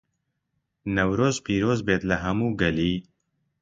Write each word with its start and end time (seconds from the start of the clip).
نەورۆز 0.95 1.35
پیرۆزبێت 1.45 2.01
لە 2.09 2.15
هەموو 2.23 2.55
گەلی 2.61 2.95